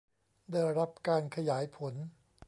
[0.51, 1.93] ได้รับการขยายผล